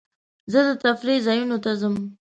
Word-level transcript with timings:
زه 0.51 0.59
د 0.67 0.69
تفریح 0.83 1.19
ځایونو 1.27 1.57
ته 1.63 1.71
ځم. 1.81 1.95